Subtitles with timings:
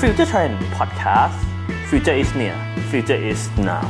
[0.00, 1.38] Future Trend Podcast
[1.88, 2.56] Future is near
[2.90, 3.86] Future is now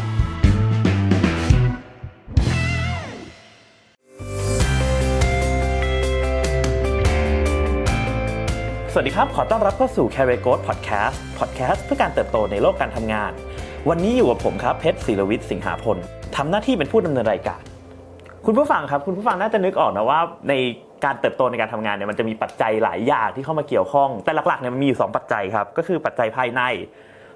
[8.93, 13.33] สวัสดีครับ ขอต้อนรับเข้าสู่ Career Growth Podcast Podcast เพื่อการเติบโตในโลกการทำงาน
[13.89, 15.97] วันนี้อยู่กับผมครับ เพชรศิรวิทย์สิงหาพล
[16.37, 17.61] ทำหน้าที่เป็นผู้ดำเนินรายการ
[18.47, 20.53] คุณผู้ฟังครับ คุณผู้ฟังน่าจะนึกออกนะว่าใน
[21.05, 26.63] การเติบโตในการทำงานเนี่ยมันจะมีปัจจัยหลายอย่างที่เข้ามาเกี่ยวข้อง แต่หลักๆเนี่ยมันมีอยู่สองปัจจัยครับ ก็คือปัจจัยภายใน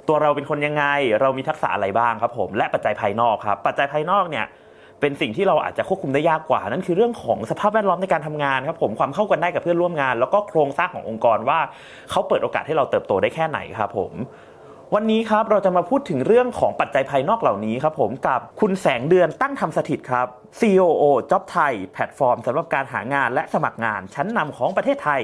[0.09, 0.85] ตัวเราเป็นคนยังไง
[1.21, 4.47] เรามีทักษะอะไรบ้างครับผม และปัจจัยภายนอกครับ ปัจจัยภายนอกเนี่ย
[5.01, 11.59] เป็นสิ่งที่เราอาจจะควบคุมได้ยากกว่า นั่นคือเรื่องของสภาพแวดล้อมในการทำงานครับผมความเข้ากันได้กับเพื่อนร่วมงาน แล้วก็โครงสร้างขององค์กรว่า
[12.11, 14.13] เขาเปิดโอกาสให้เราเติบโตได้แค่ไหนครับผม
[14.95, 20.27] วันนี้ครับเราจะมาพูดถึงเรื่องของปัจจัยภายนอกเหล่านี้ครับผมกับคุณแสงเดือนตั้งทำสถิตครับ
[20.61, 25.23] COO Job ไทยแพลตฟอร์มสำหรับการหางานและสมัครงานชั้นนำของประเทศไทย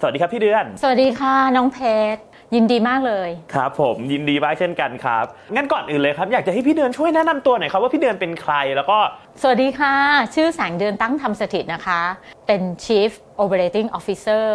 [0.00, 1.78] สวัสดีครับพี่เดือน สวัสดีค่ะน้องเพ
[2.14, 2.20] ชร
[2.54, 8.98] ยินดีมากเลยครับผมยินดีมากเช่นกันครับงั้นก่อนอื่นเลยครับ อยากจะให้พี่เดือนช่วยแนะนำตัวหน่อยครับว่าพี่เดือนเป็นใครแล้วก็
[9.42, 9.94] สวัสดีค่ะ
[10.34, 12.00] ชื่อแสงเดือนตั้งทำสถิตนะคะ
[12.46, 13.10] เป็น Chief
[13.42, 14.46] Operating Officer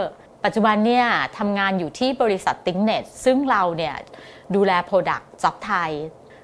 [0.45, 1.05] ปัจจุบันเนี่ย
[1.37, 3.95] ทำงานอยู่ที่บริษัท t h i n k n e t ซึ่งเราเนี่ย
[4.55, 5.91] ดูแล Product จ็อบไทย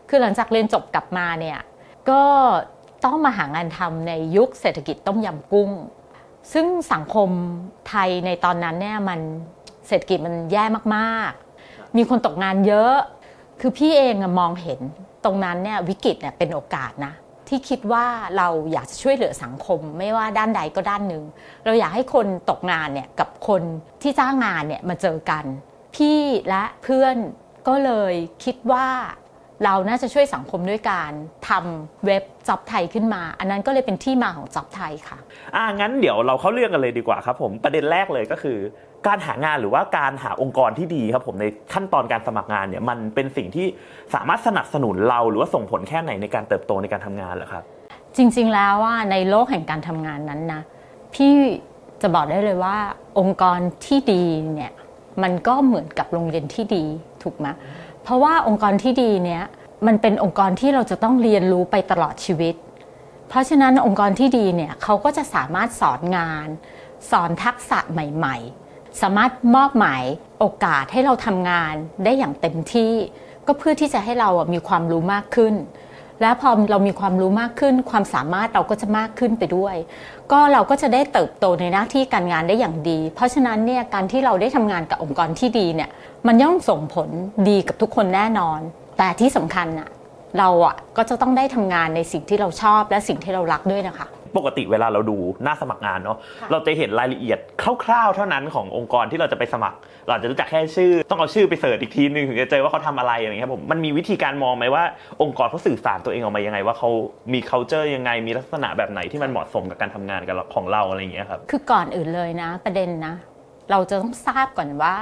[0.10, 1.60] คือหลังจากเรียนจบกลับมาเนี่ย
[2.10, 2.24] ก็
[3.06, 5.72] ต้องมาหางานทำในยุคเศรษฐกิจต้มยำกุ้ง
[6.54, 7.30] ซึ่งสังคม
[7.90, 9.20] ไทยในตอนนั้นเนี่ยมัน
[9.88, 10.64] เศรษฐกิจมันแย่
[10.96, 12.96] มากๆ มีคนตกงานเยอะ
[13.60, 14.80] คือพี่เองมองเห็น
[15.26, 17.14] ตรงนั้นเนี่ยวิกฤตเนี่ยเป็นโอกาสนะ
[17.48, 18.06] ที่คิดว่า
[18.38, 21.24] เราอยากจะช่วยเหลือสังคม ไม่ว่าด้านใดก็ด้านหนึ่ง
[21.66, 23.62] เราอยากให้คนตกงานเนี่ยกับคน
[24.02, 25.46] ที่จ้างงานเนี่ยมาเจอกัน
[25.96, 27.16] พี่และเพื่อน
[27.68, 28.14] ก็เลย
[28.44, 28.88] คิดว่า
[29.64, 31.12] เราน่าจะช่วยสังคมด้วยการ
[31.50, 35.18] ทำเว็บจ็อบไทยขึ้นมา อันนั้นก็เลยเป็นที่มาของจ็อบไทยค่ะ
[35.56, 38.58] อ่างั้นเดี๋ยวเราเข้าเรื่องกันเลยดีกว่าครับผมประเด็นแรกเลยก็คือ
[39.08, 43.68] การหางานหรือว่าการหาองค์กรที่ดีครับผมในขั้นตอนการสมัครงานเนี่ยมันเป็นสิ่งที่
[44.16, 47.64] สามารถสนับสนุนเราหรือว่าส่งผลแค่ไหนในการเติบโตในการทำงานเหรอครับ
[48.18, 50.62] จริง ๆ แล้วว่าในโลกแห่งการทำงานนั้นนะ
[51.14, 51.32] พี่
[52.02, 52.78] จะบอกได้เลยว่า
[53.20, 54.24] องค์กรที่ดี
[54.56, 54.74] เนี่ย
[55.24, 56.86] มันก็เหมือนกับโรงเรียนที่ดี
[57.24, 57.48] ถูกไหม
[58.04, 59.44] เพราะว่าองค์กรที่ดีเนี่ย
[59.88, 62.56] มันเป็นองค์กรที่เราจะต้องเรียนรู้ไปตลอดชีวิต
[63.30, 66.48] เพราะฉะนั้นองค์กรที่ดีเนี่ยเขาก็จะสามารถสอนงาน
[67.12, 68.38] สอนทักษะใหม่
[68.70, 70.04] ๆ สามารถมอบหมาย
[70.40, 71.74] โอกาสให้เราทำงาน
[72.04, 72.94] ได้อย่างเต็มที่
[73.48, 75.54] ก็เพื่อที่จะให้เรามีความรู้มากขึ้น
[76.22, 79.76] และพอเรามีความรู้มากขึ้น ความสามารถเราก็จะมากขึ้นไปด้วย
[80.32, 85.90] ก็เราก็จะได้เติบโตในหน้าที่การงานได้อย่างดี เพราะฉะนั้นเนี่ยการที่เราได้ทำงานกับองค์กรที่ดีเนี่ย
[86.28, 87.10] มันย่อมส่งผล
[87.50, 88.60] ดีกับทุกคนแน่นอน
[88.98, 89.90] แต่ที่สำคัญอะ
[90.40, 94.08] เราอะก็จะต้องได้ทำงานในสิ่งที่เราชอบและสิ่งที่เรารักด้วยนะคะ
[94.38, 96.18] ปกติเวลาเราดูหน้าสมัครงานเนาะ
[96.52, 97.40] เราจะเห็นรายละเอียด
[97.84, 104.84] คร่าวๆ เท่านั้นขององค์กรที่เราจะไปสมัคร เราอาจจะรู้จักแค่ชื่อ ต้องเอาชื่อไปเสิร์ชอีกทีนึงถึงจะเจอว่าเขาทำอะไรอย่างเงี้ยครับผมมันมีวิธีการมองไหมว่า
[105.22, 106.90] องค์กรเขาสื่อสารตัวเองออกมายังไง ว่าเขา
[107.34, 113.14] มี culture ยังไงมีลักษณะแบบไหนที่มันเหมาะสมกับการทำงานกับของเราอะไรอย่างเงี้ยครับคือก่อนอื่นเลยนะ ประเด็นนะ
[113.72, 114.96] เราจะต้องทราบก่อนว่า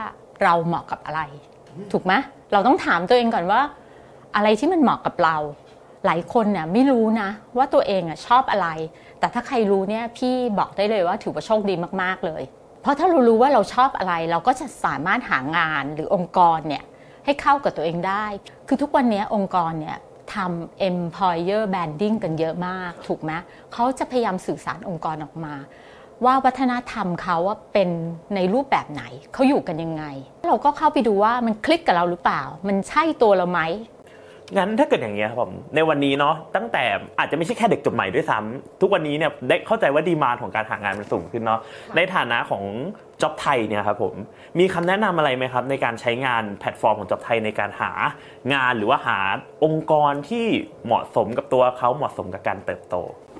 [0.44, 1.22] เราเหมาะกับอะไร
[1.92, 2.14] ถูกไหม
[2.54, 3.62] เราต้องถามตัวเองก่อนว่า
[4.36, 5.38] อะไรที่มันเหมาะกับเรา
[6.06, 8.68] หลายคนเนี่ยไม่รู้นะว่าตัวเองอะชอบอะไร
[9.23, 12.44] แต่ถ้าใครรู้เนี่ยพี่บอกได้เลยว่าถือว่าโชคดีมากๆเลย
[12.81, 16.84] เพราะถ้าเรารู้ว่าเราชอบอะไรเราก็จะสามารถหางานหรือองค์กรเนี่ย
[17.25, 18.25] ให้เข้ากับตัวเองได้
[18.67, 19.97] คือทุกวันนี้องค์กรเนี่ย
[20.34, 23.31] ทำ employer branding กันเยอะมาก ถูกไหม
[23.73, 25.53] เขาจะพยายามสื่อสารองค์กรออกมา
[26.25, 27.90] ว่าวัฒนธรรมเขาว่าเป็น
[28.35, 29.03] ในรูปแบบไหน
[29.34, 30.03] เขาอยู่กันยังไง
[30.50, 33.61] เราก็เข้าไปดูว่ามันคลิกกับเราหรือเปล่า มันใช่ตัวเราไหม
[34.58, 36.84] งั้นถ้าเกิดอย่างเงี้ยครับผมในวันนี้เนาะตั้งแต่
[37.19, 41.59] อาจจะไม่ใช่แค่เด็กจบใหม่ด้วยซ้ำทุกวันนี้เนี่ยได้เข้าใจว่าดีมานของการหางานมันสูงขึ้นเนาะ
[41.96, 42.64] ในฐานะของ
[43.22, 44.16] จ็อบไทยเนี่ยครับผม
[44.59, 47.91] มีคำแนะนำอะไรไหมครับ ในการใช้งานแพลตฟอร์มของจ็อบไทยในการหา
[48.53, 49.19] งานหรือว่าหา
[49.64, 50.46] องค์กรที่
[50.85, 52.96] เหมาะสมกับตัวเขาเหมาะสมกับการเติบโต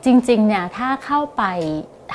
[0.06, 1.44] จริงๆเนี่ยถ้าเข้าไป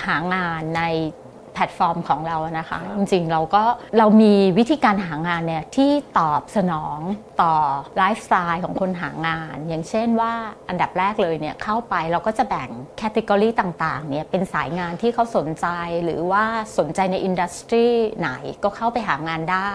[0.05, 0.83] หางานใน
[1.28, 3.65] แพลตฟอร์มของเรานะคะ จริงๆเราก็
[3.99, 6.99] เรามีวิธีการหางานเนี่ยที่ตอบสนอง
[7.43, 7.55] ต่อ
[7.99, 10.33] ไลฟ์สไตล์ของคนหางาน อย่างเช่นว่า
[10.69, 15.67] อันดับแรกเลยเนี่ยเข้าไปเราก็จะแบ่ง category ต่างๆเนี่ยเป็นสายงานที่เขาสนใจ
[16.05, 16.45] หรือว่า
[16.79, 17.87] สนใจใน industry
[18.19, 18.31] ไหน
[18.63, 19.73] ก็เข้าไปหางานได้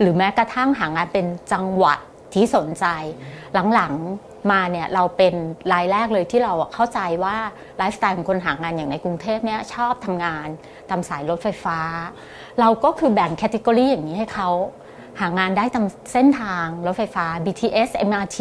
[0.00, 1.98] หรือแม้กระทั่งหางานเป็นจังหวัด
[2.34, 2.86] ที่สนใจ
[3.74, 5.34] หลังๆมาเนี่ยเราเป็น
[5.72, 7.36] รายแรกเลยที่เราเข้าใจว่า
[7.76, 10.48] ไลฟ์สไตล์ของคนหางานอย่างในกรุงเทพเนี่ยชอบทำงาน
[10.90, 11.78] ตามสายรถไฟฟ้า
[12.60, 14.50] เราก็คือแบ่งแคตตากรีอย่างนี้ให้เขา
[15.20, 18.38] หางานได้ตามเส้นทางรถไฟฟ้า BTS MRT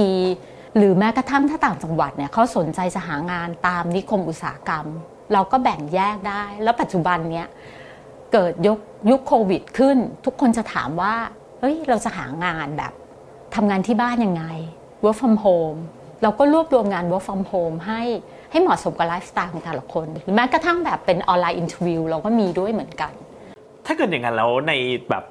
[0.78, 4.86] หรือแม้กระทั่งถ้าต่างจังหวัดเนี่ยเขาสนใจจะหางานตามนิคมอุตสาหกรรม
[5.34, 7.48] เราก็แบ่งแยกได้ แล้วปัจจุบันเนี้ย
[8.34, 8.78] เกิดยุค
[9.10, 11.16] ยุคโควิดขึ้น ทุกคนจะถามว่า
[11.60, 12.94] เฮ้ยเราจะหางานแบบ
[13.56, 14.44] ทำงานที่บ้านยังไง
[15.04, 15.80] work from home
[16.24, 18.02] เราก็รวบรวมงาน work from home ให้
[18.52, 23.12] ให้เหมาะสมกับไลฟ์สไตล์ของแต่ละคนหรือแม้กระทั่งแบบเป็นออนไลน์ interview เราก็มีด้วยเหมือนกัน
[23.86, 24.74] ถ้าเกิดอย่างนั้นแล้วใน
[25.10, 25.24] แบบ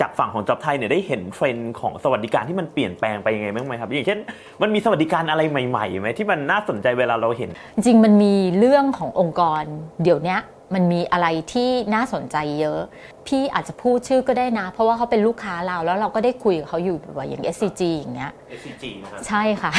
[0.00, 4.18] จากฝั่งของ JobThai เนี่ยได้เห็นเทรนด์ของสวัสดิการที่มันเปลี่ยนแปลงไปยังไงบ้างไหมครับ อย่างเช่น
[4.62, 9.62] มันมีสวัสดิการอะไรใหม่ๆไหมที่มันน่าสนใจเวลาเราเห็น จริงๆมันมีเรื่องขององค์กร
[10.02, 10.36] เดี๋ยวนี้
[10.74, 12.80] มันมีอะไรที่น่าสนใจเยอะ
[13.26, 19.72] พี่อาจจะพูดชื่อก็ได้นะ เพราะว่าเขาเป็นลูกค้าเราแล้วเราก็ได้คุยกับเขาอยู่บ่อยๆอย่าง SCG อย่างเงี้ย SCG นะครับใช่ค่ะ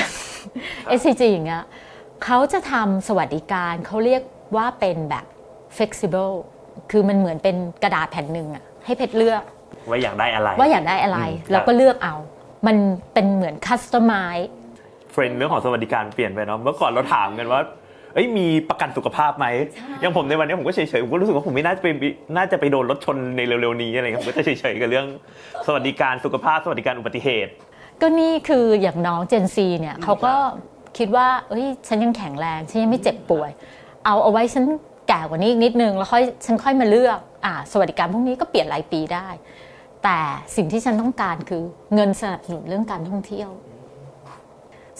[0.99, 1.63] SCG อย่างเงี้ย
[2.23, 4.21] เขาจะทำสวัสดิการเขาเรียก
[4.55, 5.25] ว่าเป็นแบบ
[5.77, 6.35] flexible
[6.91, 9.41] คือมันเหมือนเป็นกระดาษแผ่นหนึ่งอะให้เพชรเลือก
[9.89, 12.15] ว่าอยากได้อะไร ว่าอยากได้อะไรอืมครับแล้วก็เลือกเอา
[12.67, 12.77] มัน
[13.13, 14.47] เป็นเหมือน customize
[15.11, 17.61] เทรนด์เรื่องของสวัสดิการเปลี่ยนไปเนาะเมื่อก่อนเราถามกันว่า
[18.13, 19.45] เอ้ยมีประกันสุขภาพไหม
[19.99, 21.87] อย่างผมในวันนี้ผมก็เฉยๆผมก็รู้สึกว่าผมไม่น่าจะไป
[22.37, 25.07] น่าจะไปโดนรถชนในเร็วๆนี้อะไรเงี้ยผมก็จะเฉยๆกับเรื่อง
[25.65, 27.51] สวัสดิการสุขภาพ สวัสดิการอุบัติเหตุ
[28.01, 30.33] ก็นี่คืออย่างน้องเจนซีเนี่ยเขาก็
[30.97, 33.49] คิดว่าเอ้ยฉันยังแข็งแรงฉันยังไม่เจ็บป่วย
[34.05, 34.63] เอาเอาไว้ฉัน
[35.07, 39.27] แก่กว่านี้อีกนิดนึงแล้วค่อยฉันค่อยมาเลือกอ่าสวัสดิการพวกนี้ก็เปลี่ยนรายปีได้
[40.03, 40.19] แต่
[40.55, 41.63] สิ่งที่ฉันต้องการคือ
[41.93, 43.49] เงินสนับสนุนเรื่องการท่องเที่ยว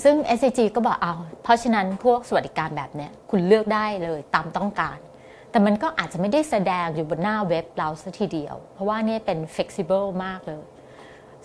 [0.03, 1.13] ซึ่ง SCG ก็บอกเอา
[1.43, 4.97] เพราะฉะนั้นพวกสวัสดิการแบบเนี้ยคุณเลือกได้เลยตามต้องการ
[5.51, 10.63] แต่มันก็อาจจะไม่ได้แสดงอยู่บนหน้าเว็บเราซะทีเดียว เพราะว่านี่เป็น flexible มากเลย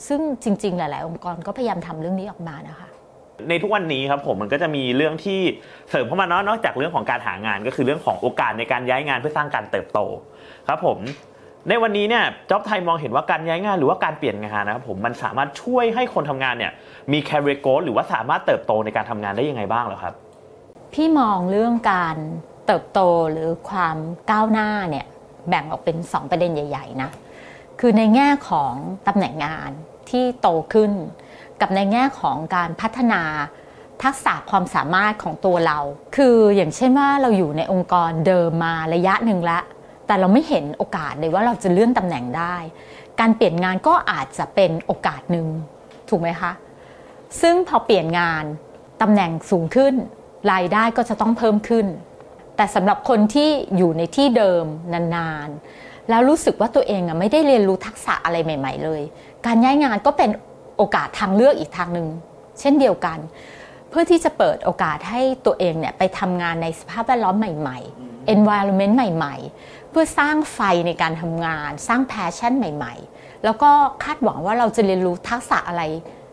[0.06, 2.89] ซึ่งจริง ๆ หลาย ๆ องค์กรก็พยายามทำเรื่องนี้ออกมานะคะ
[3.49, 5.41] ในทุกวันนี้ครับผมมันก็จะมีเรื่องที่
[5.91, 10.00] เสริมเข้ามาเนาะนอกจากเรื่องของการหางานก็คือเรื่องของโอกาสในการย้ายงานเพื่อสร้างการเติบโต
[10.69, 10.99] ครับผม
[11.69, 16.72] ในวันนี้เนี่ยจ็อบไทยมองเห็นว่าการย้ายงานหรือว่าการเปลี่ยนงานนะครับผมมันสามารถช่วยให้คนทำงานเนี่ย
[17.12, 20.14] มี career growth หรือว่าสามารถเติบโตในการทำงานได้ยังไงบ้างหรอครับ
[20.93, 22.16] พี่มองเรื่องการ
[22.66, 23.00] เติบโต
[23.32, 23.96] หรือความ
[24.31, 25.06] ก้าวหน้าเนี่ย
[25.49, 27.11] แบ่งออกเป็น 2 ประเด็นใหญ่ ๆ นะ
[27.81, 28.72] คือในแง่ของ
[29.06, 29.70] ตำแหน่งงาน
[30.11, 30.93] ที่โตขึ้น
[31.61, 33.22] กับในแง่ของการพัฒนา
[34.02, 35.78] ทักษะความสามารถของตัวเรา
[36.16, 39.62] คืออย่างเช่นว่าเราอยู่ในองค์กรเดิมมาระยะหนึ่งแล้ว
[40.06, 42.56] แต่เราไม่เห็นโอกาสเลยว่าเราจะเลื่อนตำแหน่งได้
[43.21, 45.47] การเปลี่ยนงานก็อาจจะเป็นโอกาสหนึ่ง
[46.09, 46.53] ถูกไหมคะ
[47.41, 48.45] ซึ่งพอเปลี่ยนงาน
[49.03, 49.95] ตำแหน่งสูงขึ้น
[50.53, 51.87] รายได้ก็จะต้องเพิ่มขึ้น
[52.56, 54.65] แต่สำหรับคนที่อยู่ในที่เดิม
[55.17, 59.03] นานๆ แล้วรู้สึกว่าตัวเองอะไม่ได้เรียนรู้ทักษะอะไรใหม่ ๆ เลย
[59.47, 60.31] การย้ายงานก็เป็น
[60.77, 62.09] โอกาสทางเลือกอีกทางหนึ่ง
[62.61, 63.19] เช่นเดียวกัน
[63.89, 73.70] เพื่อที่จะเปิดโอกาสให้ตัวเองเนี่ยไปทำงานในสภาพแวดล้อมใหม่ ๆ environment ใหม่ ๆ เพื่อสร้างไฟในการทำงาน สร้าง passion ใหม่ ๆ แล้วก็
[74.05, 75.82] คาดหวังว่าเราจะเรียนรู้ทักษะอะไร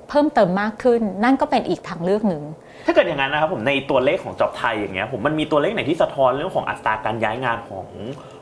[0.10, 2.44] เพิ่มเติมมากขึ้น นั่นก็เป็นอีกทางเลือกหนึ่ง
[2.86, 7.86] ถ้าเกิดอย่างนั้นนะครับผมในตัวเลขของจ็อบไทยอย่างเงี้ยผมมันมีตัวเลขไหนที่สะท้อนเรื่องของอัตราการย้ายงานของ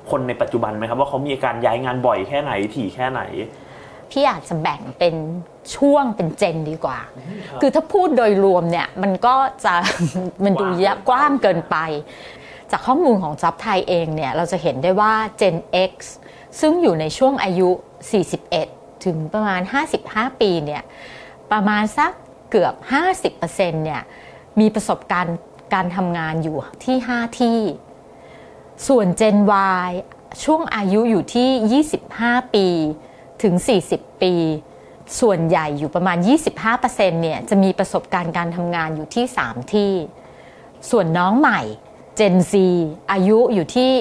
[0.10, 3.22] คนในปัจจุบันไหมครับว่าเขามีการย้ายงานบ่อยแค่ไหนถี่แค่ไหน
[4.12, 5.16] พี่อาจจะแบ่งเป็น
[5.76, 7.00] ช่วงเป็นเจนดีกว่า
[7.62, 9.74] คือถ้าพูดโดยรวมเนี่ยมันก็จะ
[10.44, 11.78] มันดูยะกว้างเกินไป
[12.72, 15.58] จากข้อมูลของจับไทยเองเนี่ยเราจะเห็นได้ว่า Gen
[15.92, 15.94] X
[16.60, 17.70] ซึ่งอยู่ในช่วงอายุ
[18.38, 19.62] 41 ถึงประมาณ
[20.02, 20.84] 55 ปีเนี่ย
[21.52, 22.12] ประมาณสัก
[22.52, 22.74] เกือบ
[23.30, 24.02] 50%เนี่ย
[24.60, 25.38] มีประสบการณ์
[25.74, 27.60] การทำงานอยู่ที่ 5 ที่
[28.88, 29.38] ส่วน Gen
[29.86, 29.90] Y
[30.44, 31.84] ช่วงอายุอยู่ที่
[32.16, 32.68] 25 ปี
[33.44, 33.54] ถึง
[33.90, 34.34] 40 ปี
[35.20, 36.18] ส่วนใหญ่อยู่ประมาณ
[36.66, 39.92] 25%เนี่ยจะมีประสบการณ์การทำงานอยู่ที่ 3 ที่
[40.90, 41.62] ส่วนน้องใหม่
[42.20, 42.54] Gen Z
[43.12, 43.92] อายุอยู่ที่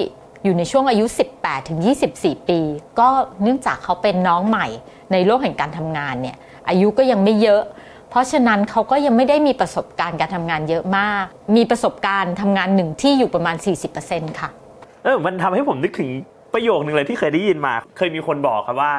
[0.43, 1.05] อยู่ในช่วงอายุ
[1.37, 1.79] 18 ถึง
[2.15, 2.59] 24 ปี
[2.99, 3.09] ก็
[3.43, 4.67] เนื่องจากเขาเป็นน้องใหม่
[5.11, 6.37] ในโลกแห่งการทำงานเนี่ย
[6.69, 7.61] อายุก็ยังไม่เยอะ
[8.09, 13.55] เพราะฉะนั้นเขาก็ยังไม่ได้มีประสบการณ์การทำงานเยอะมาก มีประสบการณ์ทำงานหนึ่งที่อยู่ประมาณ
[13.97, 14.49] 40%ค่ะ
[15.03, 16.09] เออมันทำให้ผมนึกถึง
[16.53, 18.93] ประโยคนึงเลยที่เคยได้ยินมา เคยมีคนบอกครับว่า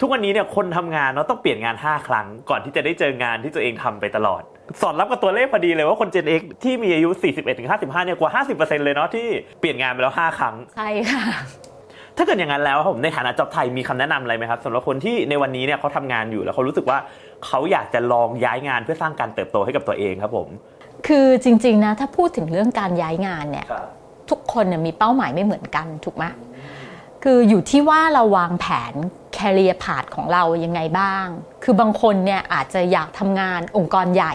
[0.00, 4.42] ทุกวันนี้เนี่ยคนทำงานเนาะต้องเปลี่ยนงาน 5 ครั้ง ก่อนที่จะได้เจองานที่ตัวเองทำไปตลอด
[4.80, 7.10] สอดรับกับตัวเลขพอดีเลยว่าคน Gen X ที่มีอายุ
[7.58, 9.26] 41-55 เนี่ยกว่า 50%เลยเนาะที่
[9.60, 11.24] เปลี่ยนงานไปแล้ว 5 ครั้ง ใช่ค่ะ
[12.16, 16.98] ถ้าเกิดอย่างนั้นแล้วผมในฐานะจ็อบไทยมีคำแนะนำอะไรไหมครับสำหรับคนที่ในวันนี้เนี่ยเขาทำงานอยู่แล้วเขารู้สึกว่า
[17.46, 20.48] เขาอยากจะลองย้ายงานเพื่อสร้างการเติบโตให้กับตัวเองครับผม
[21.06, 23.66] คือจริงๆนะถ้าพูดถึงเรื่องการย้ายงานเนี่ย
[24.30, 26.24] ทุกคนเนี่ยมีเป้าหมายไม่เหมือนกันถูกไหม
[27.24, 28.94] คืออยู่ที่ว่าเราวางแผน
[29.38, 31.26] career path ของเรายังไงบ้าง
[31.62, 34.34] คือบางคนเนี่ยอาจจะอยากทำงานองค์กรใหญ่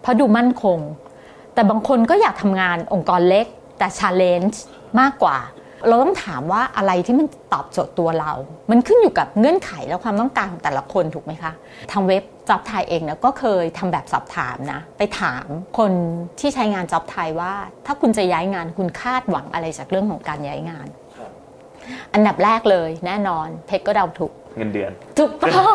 [0.00, 0.78] เพราะดูมั่นคง
[1.54, 3.46] แต่บางคนก็อยากทำงานองค์กรเล็ก
[3.78, 4.56] แต่ challenge
[5.00, 5.38] มากกว่า
[5.86, 8.32] เราต้องถามว่าอะไรที่มันตอบโจทย์ตัวเรา
[8.70, 11.52] มันขึ้นอยู่กับเงื่อนไขและความต้องการของแต่ละคนถูกไหมคะ
[11.92, 15.46] ทางเว็บจ็อบไทยเองนะก็เคยทำแบบสอบถามนะ ไปถาม
[15.78, 15.92] คน
[16.40, 17.52] ที่ใช้งานจ็อบไทยว่า
[17.86, 20.86] ถ้าคุณจะย้ายงานคุณคาดหวังอะไรจากเรื่องของการย้ายงาน
[22.14, 25.74] อันดับแรกเลยแน่นอน เพชรก็เดาถูกเงินเดือนถูกต้อง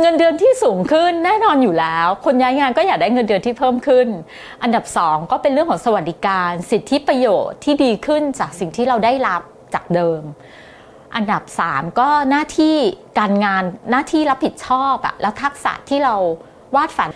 [0.00, 4.08] เงินเดือนที่สูงขึ้นแน่นอนอยู่แล้ว คนย้ายงานก็อยากได้เงินเดือนที่เพิ่มขึ้น
[4.62, 9.42] อันดับสองก็เป็นเรื่องของสวัสดิการ สิทธิประโยชน์ที่ดีขึ้นจากสิ่งที่เราได้รับ
[9.74, 10.22] จากเดิม
[11.14, 12.76] อันดับสามก็หน้าที่
[13.18, 16.14] การงานหน้าที่รับผิดชอบอะแล้วทักษะที่เรา
[16.76, 17.10] วาดฝัน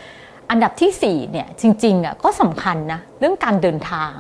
[0.51, 4.15] อันดับที่สี่เนี่ยจริงๆอะก็สำคัญนะเรื่องการเดินทาง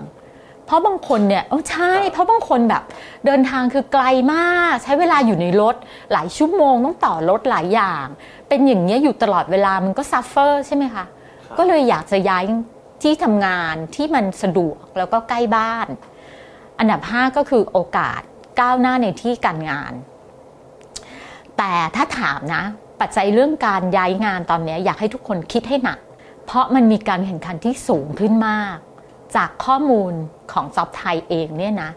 [0.66, 2.83] เพราะบางคนเนี่ยโอ้ใช่ เพราะบางคนแบบ
[3.26, 4.04] เดินทางคือไกล
[4.35, 5.76] มาก ใช้เวลาอยู่ในรถ
[6.12, 8.06] หลายชั่วโมงต้องต่อรถหลายอย่าง
[8.49, 11.04] เป็นอย่างนี้อยู่ตลอดเวลามันก็ suffer ใช่ไหมคะ
[11.59, 12.44] ก็เลยอยากจะย้าย
[13.02, 15.87] ที่ทำงานที่มันสะดวกแล้วก็ใกล้บ้าน
[16.78, 18.21] อันดับ 5 ก็คือโอกาส
[18.61, 19.92] ก้าวหน้าในที่การงาน
[21.59, 22.64] แต่ถ้าถามนะ
[23.00, 25.99] ปัจจัยเรื่องการย้ายงานตอนนี้อยากให้ทุกคนคิดให้หนัก
[26.47, 28.76] เพราะมันมีการแข่งขันที่สูงขึ้นมาก
[29.37, 30.12] จากข้อมูล
[30.53, 31.91] ของจอบไทยเองเนี่ยนะ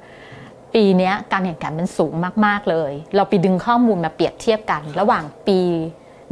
[0.73, 2.13] ปีนี้การแข่งขันมันสูง
[2.45, 5.59] มากๆเลย เราไปดึงข้อมูลมาเปรียบเทียบกัน ระหว่างปี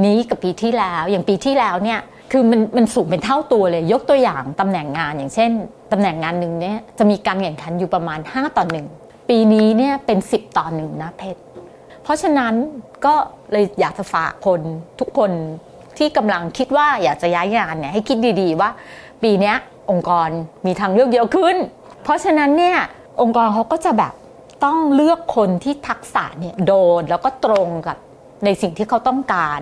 [0.06, 2.00] นี้กับปีที่แล้ว อย่างปีที่แล้วเนี่ย
[2.32, 5.52] คือมันมันสูงเป็นเท่าตัวเลย ยกตัวอย่างตำแหน่งงานอย่างเช่น
[5.92, 8.88] ตำแหน่งงานหนึ่งเนี่ยจะมีการแข่งขันอยู่ประมาณ 5 ต่อหนึ่ง
[9.30, 11.42] ปีนี้เนี่ยเป็น 10 ต่อหนึ่งนะเพชร
[12.04, 12.54] เพราะฉะนั้น
[13.06, 13.16] ก็
[13.52, 14.62] เลยอยากจะฝากคน
[15.00, 15.32] ทุกคน
[15.98, 18.70] ที่กำลังคิดว่าอยากจะย้ายงานเนี่ยให้คิดดีๆว่า
[19.24, 19.54] ปีนี้
[19.92, 20.30] องค์กร
[20.66, 21.56] มีทางเลือกเยอะขึ้น
[22.04, 22.78] เพราะฉะนั้นเนี่ย
[23.22, 24.14] องค์กรเขาก็จะแบบ
[24.66, 27.98] ต้องเลือกคนที่ทักษะเนี่ยโดนแล้วก็ตรงกับ
[28.46, 29.62] ในสิ่งที่เขาต้องการ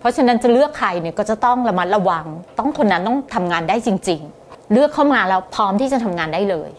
[0.00, 2.26] เพราะฉะนั้นจะเลือกใครเนี่ยก็จะต้องระมัดระวัง
[2.58, 6.70] ต้องคนนั้นต้องทำงานได้จริง ๆ เลือกเข้ามาแล้วพร้อมที่จะทำงานได้เลย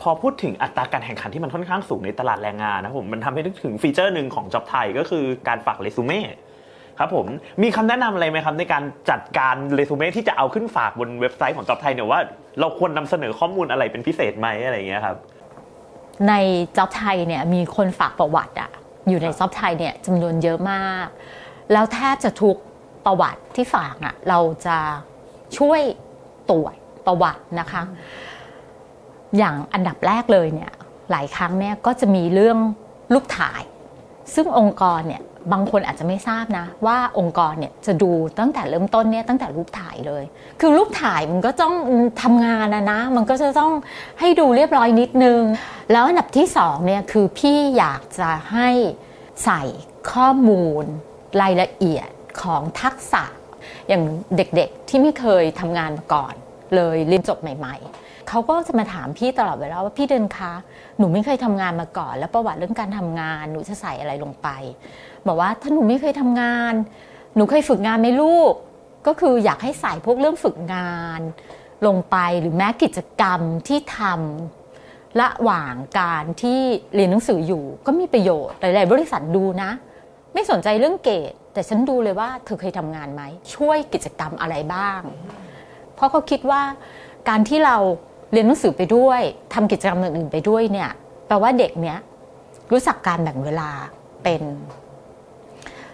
[0.00, 6.20] พอพูดถึงอัตราการแข่งขันที่มันค่อนข้างสูงในตลาดแรงงานนะผมมันทำให้นึกถึงฟีเจอร์หนึ่งของจ็อบไทยก็คือการฝากเรซูเม่
[6.98, 7.26] ครับผม
[7.62, 12.20] มีคำแนะนำอะไรไหมครับในการจัดการเรซูเม่ที่จะเอาขึ้นฝากบนเว็บไซต์ของจอบไทยเนี่ยว่า
[12.60, 15.16] เราควรนำเสนอข้อมูลอะไรเป็นพิเศษไหมอะไรเงี้ยครับ
[16.28, 16.34] ใน
[16.76, 18.70] จ็อบไทยเนี่ยมีคนฝากประวัติอะ
[19.08, 21.06] อยู่ในจ็อบไทยเนี่ยจำนวนเยอะมาก
[21.72, 22.56] แล้วแทบจะทุก
[23.06, 24.78] ประวัติที่ฝากอะเราจะ
[25.58, 25.80] ช่วย
[26.50, 26.74] ตรวจ
[27.06, 27.82] ประวัตินะคะ
[29.38, 30.72] อย่างอันดับแรกเลยเนี่ย
[31.10, 32.58] หลายครั้งเนี่ยก็จะมีเรื่อง
[33.12, 33.62] รูปถ่าย
[34.34, 38.10] ซึ่งองค์กรเนี่ยบางคนอาจจะไม่ทราบนะ ว่าองค์กรเนี่ยจะดู
[38.40, 40.24] ตั้งแต่เริ่มต้นเนี่ยตั้งแต่รูปถ่ายเลย
[40.60, 41.74] คือรูปถ่ายมันก็ต้อง
[42.22, 43.72] ทำงานนะนะ มันก็จะต้อง
[44.20, 45.42] ให้ดูเรียบร้อยนิดนึง
[45.92, 48.68] แล้วอันดับที่สองเนี่ยคือพี่อยากจะให้
[49.44, 49.62] ใส่
[50.12, 50.84] ข้อมูล
[51.42, 52.08] รายละเอียด
[52.42, 53.24] ของทักษะ
[53.88, 54.02] อย่าง
[54.36, 56.34] เด็กๆที่ไม่เคยทำงานมาก่อน
[56.76, 60.52] เลยเรียนจบใหม่ ๆ เขาก็จะมาถามพี่ตลอดเวลาว่าพี่เดินคะ
[60.98, 64.48] หนูไม่เคยทำงานมาก่อน แล้วประวัติเรื่องการทำงานหนูจะใส่อะไรลงไป
[65.26, 66.74] บอกว่าถ้าหนูไม่เคยทำงาน
[67.36, 68.52] หนูเคยฝึกงานไหมลูก
[69.06, 71.20] ก็คืออยากให้ใส่พวกเรื่องฝึกงาน
[71.86, 76.60] ลงไปหรือแม้กิจกรรมที่ทำระหว่างการที่
[76.94, 79.70] เรียนหนังสืออยู่ก็มีประโยชน์หลายๆบริษัทดูนะ
[80.34, 83.22] ไม่สนใจเรื่องเกรดแต่ฉันดูเลยว่าเธอเคยทำงานไหม
[83.54, 85.00] ช่วยกิจกรรมอะไรบ้าง
[85.94, 86.62] เพราะเขาคิดว่า
[87.28, 87.76] การที่เรา
[88.32, 89.20] เรียนหนังสือไปด้วย
[89.54, 90.90] ทำกิจกรรมอื่นๆไปด้วยเนี่ย
[91.26, 91.98] แปลว่าเด็กเนี้ย
[92.72, 93.70] รู้จักการแบ่งเวลา
[94.22, 94.42] เป็น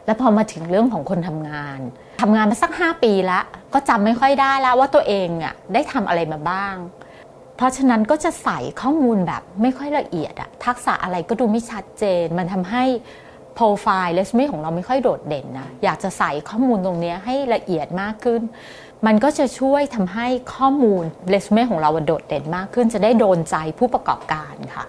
[0.07, 1.81] แล้วพอมาถึงเรื่องของคนทำงาน
[2.23, 6.75] ทำงานมาสัก5ปีแล้วก็จำไม่ค่อยได้แล้วว่าตัวเองอะได้ทำอะไรมาบ้าง
[7.57, 12.85] เพราะฉะนั้นก็จะใส่ข้อมูลแบบไม่ค่อยละเอียดอะทักษะอะไรก็ดูไม่ชัดเจน มันทำให้
[13.55, 18.43] โปรไฟล์เรซูเม่ของเราไม่ค่อยโดดเด่นนะอยากจะใส่ข้อมูลตรงนี้ให้ละเอียดมากขึ้น
[19.07, 24.85] มันก็จะช่วยทำให้ข้อมูลเรซูเม่ของเราโดดเด่นมากขึ้น จะได้โดนใจผู้ประกอบการค่ะ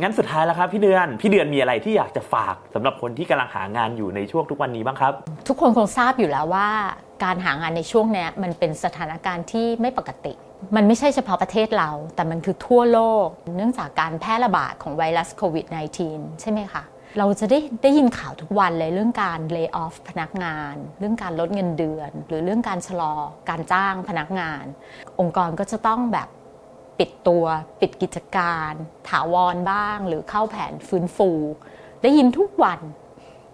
[0.00, 5.12] งั้นสุดท้ายแล้วครับพี่เดือน พี่เดือนมีอะไรที่อยากจะฝากสำหรับคนที่กำลังหางานอยู่ในช่วงทุกวันนี้บ้างครับ
[5.48, 6.68] ทุกคนคงทราบอยู่แล้วว่า
[7.24, 10.32] การหางานในช่วงเนี้ยมันเป็นสถานการณ์ที่ไม่ปกติ
[10.76, 15.66] มันไม่ใช่เฉพาะประเทศเรา แต่มันคือทั่วโลก เนื่องจากการแพร่ระบาดของไวรัสโควิด
[16.04, 16.82] -19 ใช่ไหมคะ
[17.18, 23.14] เราจะได้ได้ยินข่าวทุกวันเลยเรื่องการ lay off พนักงาน เรื่องการลดเงินเดือน หรือเรื่องการชะลอ
[23.48, 24.64] การจ้างพนักงาน
[25.20, 26.28] องค์กรก็จะต้องแบบ
[26.98, 27.44] ปิดตัว
[27.80, 28.72] ปิดกิจการ
[29.08, 31.30] ถาวรบ้าง หรือเข้าแผนฟื้นฟู
[32.02, 32.80] ได้ยินทุกวัน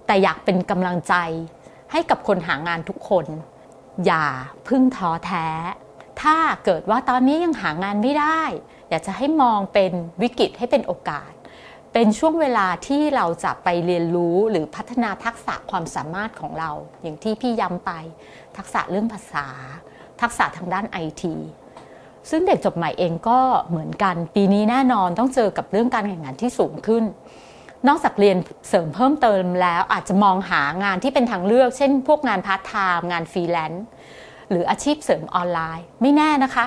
[0.06, 1.14] แต่อยากเป็นกำลังใจ
[1.92, 3.26] ให้กับคนหางานทุกคน
[4.06, 4.26] อย่า
[4.68, 5.46] พึ่งท้อแท้
[6.22, 8.42] ถ้าเกิดว่าตอนนี้ยังหางานไม่ได้
[8.90, 11.32] อยากจะให้มองเป็นวิกฤตให้เป็นโอกาส
[11.92, 16.70] เป็นช่วงเวลาที่เราจะไปเรียนรู้หรือพัฒนาทักษะความสามารถของเรา
[17.02, 17.90] อย่างที่พี่ย้ำไป
[18.56, 19.46] ทักษะเรื่องภาษา
[20.20, 21.34] ทักษะทางด้านไอที
[22.30, 27.04] ซึ่งเด็กจบใหม่เองก็เหมือนกัน ปีนี้แน่นอนต้องเจอกับเรื่องการแข่งขันที่สูงขึ้น
[27.88, 28.36] นอกจากเรียน
[28.68, 33.84] เสริมเพิ่มเติมแล้วอาจจะมองหางานที่เป็นทางเลือก เช่น พวกงานพาร์ทไทม์งานฟรีแลนซ์
[34.50, 36.66] หรืออาชีพเสริมออนไลน์ ไม่แน่นะคะ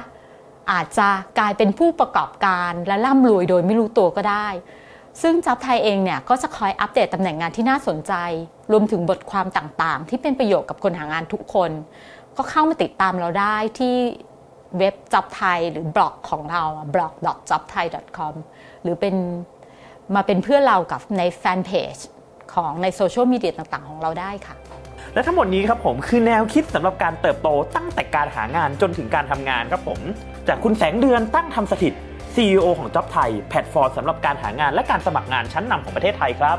[0.72, 4.48] อาจจะกลายเป็นผู้ประกอบการและร่ำรวยโดยไม่รู้ตัวก็ได้
[5.22, 8.14] ซึ่ง JobThai เองเนี่ยก็จะคอยอัปเดตตำแหน่งงานที่น่าสนใจ
[8.72, 11.72] รวมถึงบทความต่างๆ ที่เป็นประโยชน์กับคนหางานทุกคน
[12.38, 13.96] ก็เข้ามาติดตามเราได้ที่
[14.78, 18.34] เว็บจับไทยหรือบล็อกของเรา blog.jobthai.com
[18.84, 19.16] หรือเป็น
[20.16, 21.96] มาเป็นเพื่อนเรากับในแฟนเพจ
[22.54, 24.56] ของในโซเชียลมีเดียต่างๆ ของเราได้ค่ะ
[25.14, 30.00] และทั้งหมดนี้ครับผมคือแนวคิดสำหรับการเติบโตตั้งแต่การหางานจนถึงการทำงานครับผม
[30.48, 31.94] จากคุณแสงเดือนตั้งทำสถิต
[32.36, 36.58] CEO ของ Job ไทย แพลตฟอร์มสำหรับการหางานและการสมัครงานชั้นนำของประเทศไทยครับ